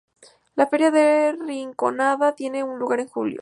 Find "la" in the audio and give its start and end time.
0.55-0.65, 1.37-1.45